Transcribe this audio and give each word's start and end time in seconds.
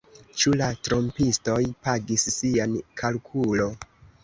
Ĉu 0.43 0.53
la 0.61 0.69
trompistoj 0.87 1.59
pagis 1.89 2.25
sian 2.39 2.75
kalkulo 3.05 3.71